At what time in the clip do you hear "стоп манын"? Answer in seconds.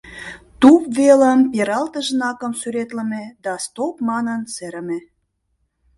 3.65-4.41